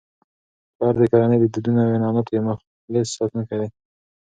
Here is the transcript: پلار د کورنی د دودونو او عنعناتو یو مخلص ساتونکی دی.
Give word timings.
پلار 0.75 0.93
د 0.99 1.01
کورنی 1.11 1.37
د 1.41 1.45
دودونو 1.53 1.79
او 1.85 1.93
عنعناتو 1.97 2.31
یو 2.35 2.43
مخلص 2.49 3.07
ساتونکی 3.17 3.55
دی. 3.61 3.69